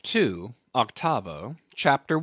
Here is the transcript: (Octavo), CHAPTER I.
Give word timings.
(Octavo), 0.73 1.57
CHAPTER 1.75 2.17
I. 2.17 2.19